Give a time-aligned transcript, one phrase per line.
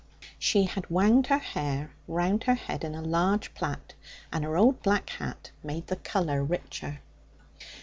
[0.39, 3.93] She had wound her hair round her head in a large plait
[4.33, 7.01] and her old black hat made the colour richer.